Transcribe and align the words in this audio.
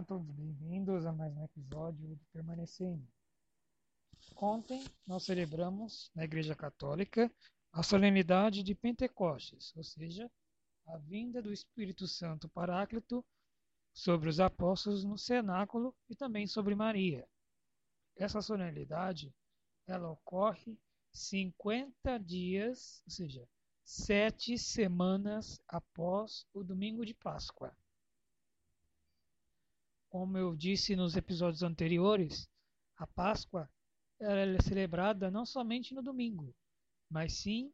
Sejam 0.00 0.18
todos 0.18 0.30
bem-vindos 0.30 1.04
a 1.04 1.12
mais 1.12 1.36
um 1.36 1.44
episódio 1.44 2.08
do 2.08 2.16
Permanecendo. 2.32 3.06
Ontem 4.34 4.82
nós 5.06 5.24
celebramos 5.24 6.10
na 6.14 6.24
Igreja 6.24 6.56
Católica 6.56 7.30
a 7.70 7.82
solenidade 7.82 8.62
de 8.62 8.74
Pentecostes, 8.74 9.76
ou 9.76 9.84
seja, 9.84 10.30
a 10.86 10.96
vinda 10.96 11.42
do 11.42 11.52
Espírito 11.52 12.08
Santo 12.08 12.48
Paráclito 12.48 13.22
sobre 13.92 14.30
os 14.30 14.40
apóstolos 14.40 15.04
no 15.04 15.18
cenáculo 15.18 15.94
e 16.08 16.16
também 16.16 16.46
sobre 16.46 16.74
Maria. 16.74 17.28
Essa 18.16 18.40
solenidade 18.40 19.34
ela 19.86 20.10
ocorre 20.10 20.78
50 21.12 22.16
dias, 22.20 23.02
ou 23.04 23.12
seja, 23.12 23.46
sete 23.84 24.56
semanas 24.56 25.60
após 25.68 26.46
o 26.54 26.64
domingo 26.64 27.04
de 27.04 27.12
Páscoa. 27.12 27.76
Como 30.10 30.36
eu 30.36 30.56
disse 30.56 30.96
nos 30.96 31.16
episódios 31.16 31.62
anteriores, 31.62 32.50
a 32.96 33.06
Páscoa 33.06 33.70
é 34.18 34.60
celebrada 34.60 35.30
não 35.30 35.46
somente 35.46 35.94
no 35.94 36.02
domingo, 36.02 36.52
mas 37.08 37.34
sim 37.34 37.72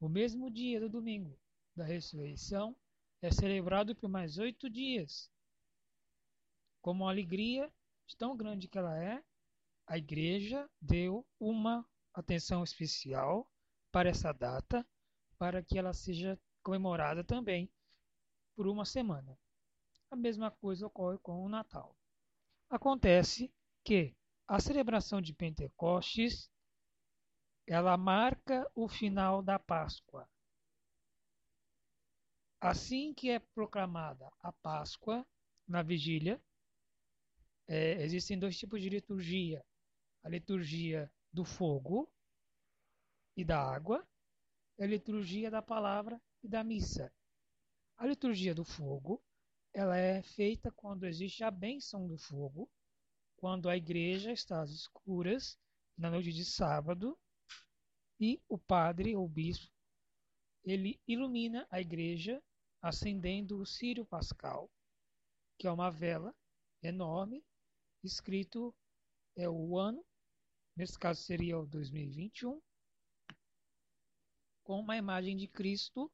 o 0.00 0.08
mesmo 0.08 0.50
dia 0.50 0.80
do 0.80 0.88
domingo 0.88 1.38
da 1.76 1.84
ressurreição 1.84 2.74
é 3.20 3.30
celebrado 3.30 3.94
por 3.94 4.08
mais 4.08 4.38
oito 4.38 4.70
dias. 4.70 5.30
Como 6.80 7.06
a 7.06 7.10
alegria 7.10 7.70
tão 8.16 8.34
grande 8.34 8.68
que 8.68 8.78
ela 8.78 8.96
é, 8.98 9.22
a 9.86 9.98
igreja 9.98 10.66
deu 10.80 11.26
uma 11.38 11.86
atenção 12.14 12.64
especial 12.64 13.46
para 13.92 14.08
essa 14.08 14.32
data, 14.32 14.86
para 15.36 15.62
que 15.62 15.78
ela 15.78 15.92
seja 15.92 16.40
comemorada 16.62 17.22
também 17.22 17.70
por 18.54 18.66
uma 18.66 18.86
semana. 18.86 19.38
A 20.10 20.16
mesma 20.16 20.50
coisa 20.50 20.86
ocorre 20.86 21.18
com 21.18 21.44
o 21.44 21.48
Natal. 21.48 21.96
Acontece 22.70 23.52
que 23.84 24.14
a 24.46 24.60
celebração 24.60 25.20
de 25.20 25.34
Pentecostes 25.34 26.50
ela 27.66 27.96
marca 27.96 28.70
o 28.74 28.88
final 28.88 29.42
da 29.42 29.58
Páscoa. 29.58 30.28
Assim 32.60 33.12
que 33.12 33.30
é 33.30 33.38
proclamada 33.38 34.30
a 34.40 34.52
Páscoa 34.52 35.26
na 35.66 35.82
vigília, 35.82 36.40
é, 37.66 38.02
existem 38.02 38.38
dois 38.38 38.56
tipos 38.56 38.80
de 38.80 38.88
liturgia: 38.88 39.64
a 40.22 40.28
liturgia 40.28 41.10
do 41.32 41.44
fogo 41.44 42.08
e 43.36 43.44
da 43.44 43.60
água, 43.60 44.06
e 44.78 44.84
a 44.84 44.86
liturgia 44.86 45.50
da 45.50 45.60
palavra 45.60 46.20
e 46.42 46.48
da 46.48 46.62
missa. 46.62 47.12
A 47.96 48.06
liturgia 48.06 48.54
do 48.54 48.64
fogo 48.64 49.22
ela 49.76 49.98
é 49.98 50.22
feita 50.22 50.72
quando 50.72 51.04
existe 51.04 51.44
a 51.44 51.50
bênção 51.50 52.08
do 52.08 52.16
fogo, 52.16 52.66
quando 53.36 53.68
a 53.68 53.76
igreja 53.76 54.32
está 54.32 54.62
às 54.62 54.70
escuras 54.70 55.58
na 55.98 56.10
noite 56.10 56.32
de 56.32 56.46
sábado 56.46 57.14
e 58.18 58.40
o 58.48 58.56
padre 58.56 59.14
ou 59.14 59.28
bispo 59.28 59.70
ele 60.64 60.98
ilumina 61.06 61.66
a 61.70 61.78
igreja 61.78 62.42
acendendo 62.80 63.60
o 63.60 63.66
círio 63.66 64.06
pascal, 64.06 64.70
que 65.58 65.66
é 65.66 65.70
uma 65.70 65.90
vela 65.90 66.34
enorme, 66.82 67.44
escrito 68.02 68.74
é 69.36 69.46
o 69.46 69.76
ano, 69.76 70.02
nesse 70.74 70.98
caso 70.98 71.20
seria 71.20 71.58
o 71.58 71.66
2021, 71.66 72.62
com 74.64 74.80
uma 74.80 74.96
imagem 74.96 75.36
de 75.36 75.46
Cristo 75.46 76.10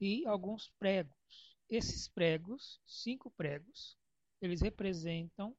e 0.00 0.24
alguns 0.26 0.70
pregos. 0.78 1.53
Esses 1.68 2.08
pregos, 2.08 2.80
cinco 2.86 3.30
pregos, 3.30 3.96
eles 4.40 4.60
representam 4.60 5.56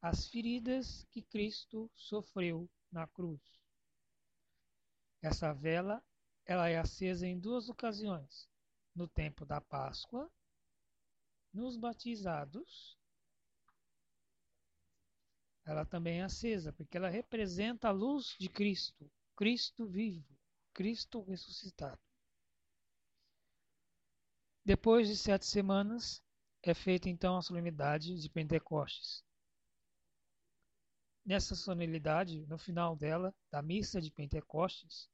as 0.00 0.28
feridas 0.28 1.06
que 1.10 1.22
Cristo 1.22 1.90
sofreu 1.94 2.68
na 2.90 3.06
cruz. 3.06 3.40
Essa 5.22 5.52
vela 5.52 6.02
ela 6.46 6.68
é 6.68 6.78
acesa 6.78 7.26
em 7.26 7.38
duas 7.38 7.68
ocasiões: 7.68 8.48
no 8.94 9.06
tempo 9.06 9.44
da 9.44 9.60
Páscoa, 9.60 10.30
nos 11.52 11.76
batizados. 11.76 12.98
Ela 15.64 15.84
também 15.84 16.20
é 16.20 16.24
acesa 16.24 16.72
porque 16.72 16.96
ela 16.96 17.08
representa 17.08 17.88
a 17.88 17.92
luz 17.92 18.34
de 18.40 18.48
Cristo, 18.48 19.08
Cristo 19.36 19.86
vivo, 19.86 20.36
Cristo 20.72 21.22
ressuscitado. 21.22 22.00
Depois 24.64 25.08
de 25.08 25.16
sete 25.16 25.46
semanas, 25.46 26.22
é 26.62 26.74
feita 26.74 27.08
então 27.08 27.36
a 27.36 27.42
solenidade 27.42 28.20
de 28.20 28.28
Pentecostes. 28.28 29.24
Nessa 31.24 31.54
solenidade, 31.54 32.46
no 32.46 32.58
final 32.58 32.94
dela, 32.94 33.34
da 33.50 33.62
missa 33.62 34.00
de 34.00 34.10
Pentecostes, 34.10 35.08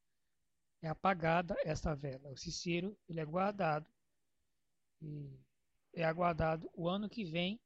é 0.83 0.89
apagada 0.89 1.57
essa 1.65 1.95
vela. 1.95 2.31
O 2.31 2.37
Cicero 2.37 2.99
ele 3.09 3.21
é 3.21 3.25
guardado 3.25 3.87
e 5.01 5.39
é 5.93 6.05
aguardado 6.05 6.71
o 6.75 6.89
ano 6.89 7.09
que 7.09 7.25
vem 7.25 7.61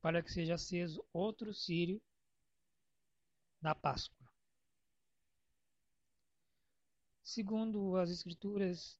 para 0.00 0.22
que 0.22 0.32
seja 0.32 0.54
aceso 0.54 1.04
outro 1.12 1.52
círio 1.52 2.00
na 3.60 3.74
Páscoa. 3.74 4.26
Segundo 7.22 7.96
as 7.96 8.10
Escrituras, 8.10 8.98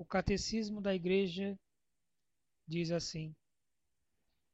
o 0.00 0.04
Catecismo 0.06 0.80
da 0.80 0.94
Igreja 0.94 1.60
diz 2.66 2.90
assim: 2.90 3.36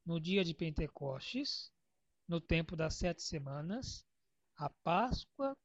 No 0.04 0.20
dia 0.20 0.44
de 0.44 0.52
Pentecostes, 0.52 1.70
no 2.26 2.40
tempo 2.40 2.74
das 2.74 2.96
sete 2.96 3.22
semanas, 3.22 4.04
a 4.56 4.68
Páscoa 4.68 5.56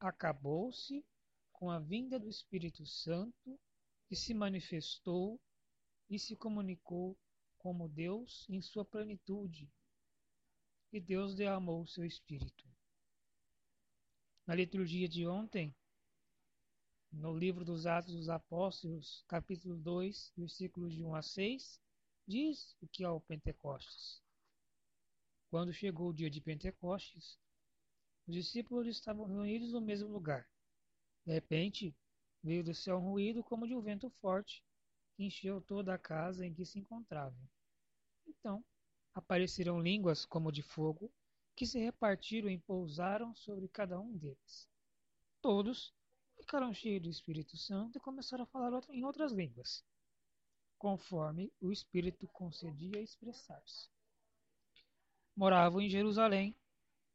acabou-se 0.00 1.06
com 1.52 1.70
a 1.70 1.78
vinda 1.78 2.18
do 2.18 2.28
Espírito 2.28 2.84
Santo 2.84 3.60
que 4.08 4.16
se 4.16 4.34
manifestou 4.34 5.40
e 6.10 6.18
se 6.18 6.34
comunicou 6.34 7.16
como 7.58 7.88
Deus 7.88 8.44
em 8.48 8.60
sua 8.60 8.84
plenitude. 8.84 9.72
E 10.92 10.98
Deus 11.00 11.36
derramou 11.36 11.82
o 11.82 11.86
seu 11.86 12.04
Espírito. 12.04 12.68
Na 14.44 14.56
liturgia 14.56 15.08
de 15.08 15.28
ontem, 15.28 15.72
no 17.12 17.36
livro 17.36 17.64
dos 17.64 17.86
Atos 17.86 18.14
dos 18.14 18.28
Apóstolos, 18.30 19.22
capítulo 19.28 19.76
2, 19.76 20.32
versículos 20.36 20.94
de 20.94 21.04
1 21.04 21.14
a 21.14 21.22
6, 21.22 21.80
diz 22.26 22.74
o 22.80 22.88
que 22.88 23.04
é 23.04 23.08
o 23.08 23.20
Pentecostes. 23.20 24.22
Quando 25.50 25.72
chegou 25.72 26.08
o 26.08 26.14
dia 26.14 26.30
de 26.30 26.40
Pentecostes, 26.40 27.38
os 28.26 28.34
discípulos 28.34 28.86
estavam 28.86 29.26
reunidos 29.26 29.72
no 29.72 29.80
mesmo 29.80 30.08
lugar. 30.08 30.48
De 31.26 31.32
repente, 31.32 31.94
veio 32.42 32.64
do 32.64 32.74
céu 32.74 32.96
um 32.96 33.10
ruído 33.10 33.44
como 33.44 33.66
de 33.66 33.76
um 33.76 33.82
vento 33.82 34.08
forte, 34.08 34.64
que 35.14 35.24
encheu 35.24 35.60
toda 35.60 35.94
a 35.94 35.98
casa 35.98 36.46
em 36.46 36.54
que 36.54 36.64
se 36.64 36.78
encontravam. 36.78 37.38
Então, 38.26 38.64
apareceram 39.14 39.82
línguas 39.82 40.24
como 40.24 40.50
de 40.50 40.62
fogo, 40.62 41.12
que 41.54 41.66
se 41.66 41.78
repartiram 41.78 42.48
e 42.48 42.58
pousaram 42.58 43.34
sobre 43.34 43.68
cada 43.68 44.00
um 44.00 44.16
deles. 44.16 44.66
Todos 45.42 45.92
ficaram 46.42 46.74
cheios 46.74 47.02
do 47.02 47.08
Espírito 47.08 47.56
Santo 47.56 47.96
e 47.96 48.00
começaram 48.00 48.42
a 48.42 48.46
falar 48.46 48.82
em 48.90 49.04
outras 49.04 49.32
línguas, 49.32 49.84
conforme 50.76 51.52
o 51.60 51.70
Espírito 51.70 52.26
concedia 52.28 53.00
expressar-se. 53.00 53.88
Moravam 55.36 55.80
em 55.80 55.88
Jerusalém 55.88 56.54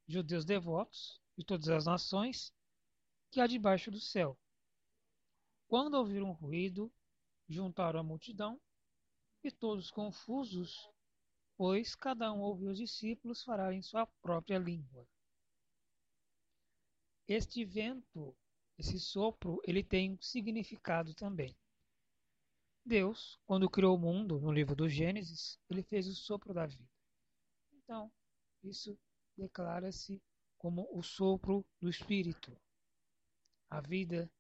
judeus 0.07 0.45
devotos 0.45 1.21
de 1.37 1.43
todas 1.43 1.67
as 1.67 1.85
nações 1.85 2.53
que 3.29 3.41
há 3.41 3.47
debaixo 3.47 3.91
do 3.91 3.99
céu. 3.99 4.39
Quando 5.67 5.95
ouviram 5.95 6.29
um 6.29 6.33
ruído, 6.33 6.89
juntaram 7.49 7.99
a 7.99 8.03
multidão 8.03 8.59
e 9.43 9.51
todos 9.51 9.91
confusos, 9.91 10.89
pois 11.57 11.93
cada 11.95 12.31
um 12.31 12.39
ouviu 12.39 12.71
os 12.71 12.77
discípulos 12.77 13.43
falar 13.43 13.73
em 13.73 13.81
sua 13.81 14.07
própria 14.21 14.57
língua. 14.57 15.05
Este 17.27 17.65
vento, 17.65 18.33
esse 18.77 18.99
sopro, 18.99 19.59
ele 19.63 19.83
tem 19.83 20.13
um 20.13 20.21
significado 20.21 21.13
também. 21.13 21.55
Deus, 22.85 23.37
quando 23.45 23.69
criou 23.69 23.95
o 23.95 23.99
mundo, 23.99 24.39
no 24.39 24.51
livro 24.51 24.75
do 24.75 24.87
Gênesis, 24.87 25.59
ele 25.69 25.83
fez 25.83 26.07
o 26.07 26.15
sopro 26.15 26.53
da 26.53 26.65
vida. 26.65 26.87
Então, 27.73 28.11
isso 28.63 28.97
declara-se 29.35 30.21
como 30.57 30.87
o 30.91 31.03
sopro 31.03 31.65
do 31.81 31.89
Espírito, 31.89 32.55
a 33.69 33.81
vida 33.81 34.31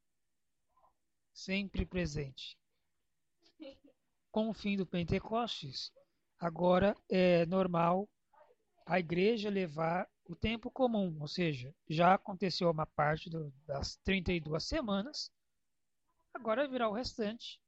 sempre 1.33 1.85
presente. 1.85 2.57
Com 4.31 4.49
o 4.49 4.53
fim 4.53 4.77
do 4.77 4.85
Pentecostes, 4.85 5.91
agora 6.39 6.95
é 7.09 7.45
normal 7.45 8.09
a 8.85 8.99
igreja 8.99 9.49
levar 9.49 10.09
o 10.27 10.35
tempo 10.35 10.69
comum, 10.69 11.17
ou 11.21 11.27
seja, 11.27 11.73
já 11.89 12.13
aconteceu 12.13 12.69
uma 12.69 12.85
parte 12.85 13.29
do, 13.29 13.51
das 13.65 13.95
32 13.97 14.63
semanas, 14.63 15.31
agora 16.33 16.67
virá 16.67 16.89
o 16.89 16.93
restante 16.93 17.59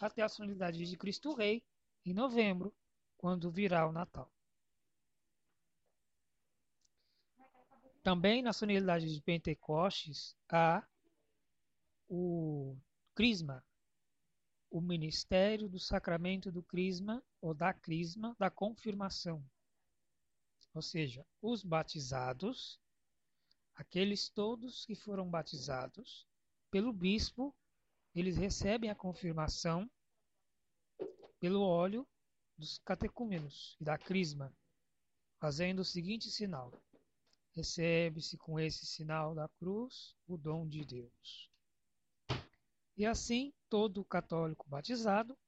até 0.00 0.22
a 0.22 0.28
solenidade 0.28 0.84
de 0.84 0.96
Cristo 0.96 1.32
Rei 1.34 1.62
em 2.04 2.12
novembro, 2.12 2.74
quando 3.16 3.50
virá 3.50 3.86
o 3.86 3.92
Natal. 3.92 4.30
Também 8.02 8.42
na 8.42 8.52
solenidade 8.52 9.12
de 9.12 9.20
Pentecostes 9.20 10.36
há 10.48 10.86
o 12.08 12.76
Crisma, 13.14 13.64
o 14.70 14.80
ministério 14.80 15.68
do 15.68 15.78
sacramento 15.78 16.50
do 16.50 16.62
Crisma 16.62 17.22
ou 17.40 17.54
da 17.54 17.72
Crisma 17.72 18.34
da 18.38 18.50
confirmação. 18.50 19.44
Ou 20.74 20.82
seja, 20.82 21.26
os 21.40 21.62
batizados, 21.62 22.80
aqueles 23.74 24.28
todos 24.28 24.84
que 24.84 24.94
foram 24.94 25.28
batizados 25.28 26.26
pelo 26.70 26.92
bispo, 26.92 27.54
eles 28.14 28.36
recebem 28.36 28.90
a 28.90 28.94
confirmação 28.94 29.90
pelo 31.40 31.62
óleo 31.62 32.06
dos 32.56 32.78
catecúmenos 32.78 33.76
e 33.80 33.84
da 33.84 33.96
crisma, 33.96 34.52
fazendo 35.38 35.80
o 35.80 35.84
seguinte 35.84 36.30
sinal: 36.30 36.72
recebe-se 37.54 38.36
com 38.36 38.58
esse 38.58 38.84
sinal 38.86 39.34
da 39.34 39.48
cruz 39.60 40.16
o 40.26 40.36
dom 40.36 40.66
de 40.66 40.84
Deus. 40.84 41.50
E 42.96 43.06
assim, 43.06 43.52
todo 43.68 44.04
católico 44.04 44.68
batizado, 44.68 45.38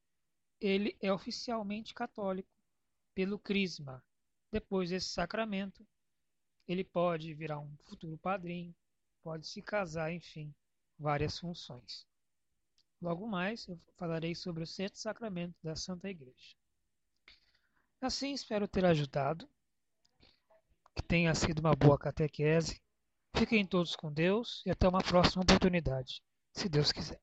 ele 0.61 0.97
é 1.01 1.13
oficialmente 1.13 1.93
católico 1.93 2.49
pelo 3.13 3.39
crisma. 3.39 4.05
Depois 4.53 4.91
desse 4.91 5.09
sacramento, 5.09 5.87
ele 6.67 6.85
pode 6.85 7.33
virar 7.35 7.59
um 7.59 7.77
futuro 7.85 8.19
padrinho, 8.19 8.75
pode 9.23 9.47
se 9.47 9.63
casar, 9.63 10.13
enfim, 10.13 10.55
várias 10.99 11.39
funções. 11.39 12.07
Logo 13.01 13.27
mais, 13.27 13.67
eu 13.67 13.79
falarei 13.97 14.35
sobre 14.35 14.63
os 14.63 14.75
sete 14.75 14.99
sacramentos 14.99 15.61
da 15.63 15.75
Santa 15.75 16.09
Igreja. 16.09 16.55
Assim, 18.01 18.33
espero 18.33 18.67
ter 18.67 18.85
ajudado, 18.85 19.49
que 20.95 21.03
tenha 21.03 21.35
sido 21.35 21.61
uma 21.61 21.75
boa 21.75 21.99
catequese. 21.99 22.83
Fiquem 23.37 23.67
todos 23.67 23.95
com 23.95 24.13
Deus 24.13 24.63
e 24.67 24.71
até 24.71 24.89
uma 24.89 25.03
próxima 25.03 25.43
oportunidade, 25.43 26.23
se 26.53 26.69
Deus 26.69 26.93
quiser. 26.93 27.21